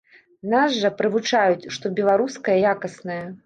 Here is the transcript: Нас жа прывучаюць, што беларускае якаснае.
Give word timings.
Нас 0.53 0.77
жа 0.83 0.91
прывучаюць, 1.03 1.69
што 1.77 1.95
беларускае 2.03 2.59
якаснае. 2.75 3.25